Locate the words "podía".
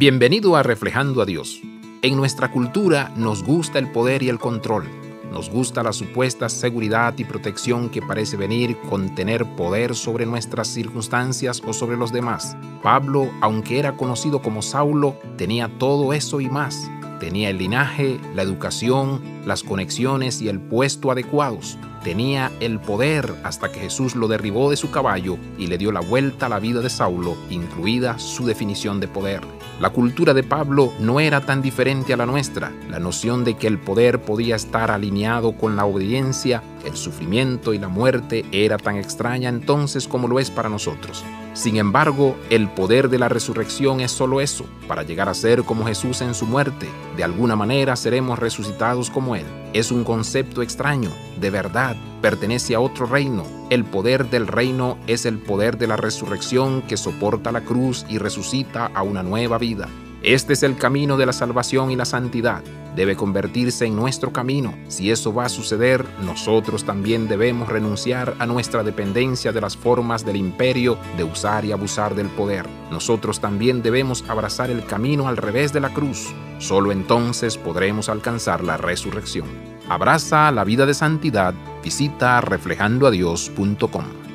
34.22-34.56